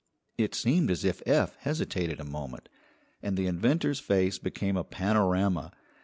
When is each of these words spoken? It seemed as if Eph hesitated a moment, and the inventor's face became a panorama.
It 0.35 0.55
seemed 0.55 0.89
as 0.89 1.05
if 1.05 1.21
Eph 1.27 1.55
hesitated 1.59 2.19
a 2.19 2.23
moment, 2.23 2.69
and 3.21 3.37
the 3.37 3.45
inventor's 3.45 3.99
face 3.99 4.39
became 4.39 4.75
a 4.75 4.83
panorama. 4.83 5.71